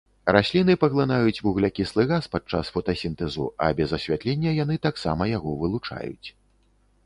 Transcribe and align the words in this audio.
Расліны 0.35 0.73
паглынаюць 0.83 1.43
вуглякіслы 1.47 2.07
газ 2.13 2.23
падчас 2.37 2.73
фотасінтэзу, 2.77 3.45
а 3.69 3.69
без 3.83 3.89
асвятлення 4.01 4.57
яны 4.63 4.75
таксама 4.89 5.23
яго 5.37 5.49
вылучаюць. 5.65 6.27